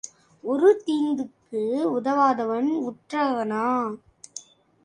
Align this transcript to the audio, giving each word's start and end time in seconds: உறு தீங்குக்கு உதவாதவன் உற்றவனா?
உறு 0.43 0.81
தீங்குக்கு 0.85 1.61
உதவாதவன் 1.91 2.71
உற்றவனா? 2.87 3.65